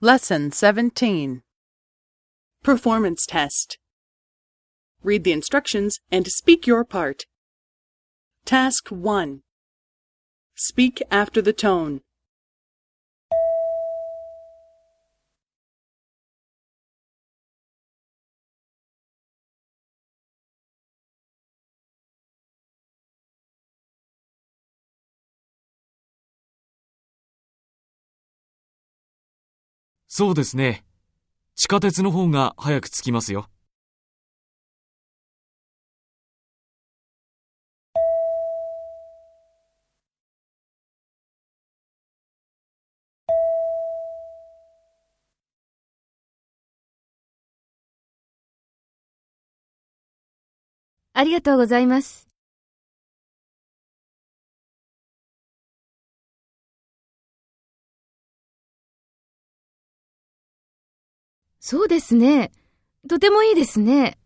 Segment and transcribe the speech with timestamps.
[0.00, 1.42] Lesson 17
[2.62, 3.78] Performance Test
[5.02, 7.24] Read the instructions and speak your part.
[8.44, 9.40] Task 1
[10.54, 12.02] Speak after the tone.
[30.10, 30.84] そうですね。
[31.54, 33.50] 地下鉄の方が早く着きますよ。
[51.12, 52.27] ありがとうございます。
[61.60, 62.52] そうですね。
[63.08, 64.17] とてもいいですね。